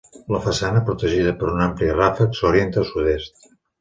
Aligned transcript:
La 0.35 0.37
façana, 0.45 0.79
protegida 0.87 1.33
per 1.43 1.49
un 1.51 1.61
ample 1.67 1.91
ràfec, 1.99 2.33
s'orienta 2.41 2.85
a 2.85 2.89
sud-oest. 2.93 3.47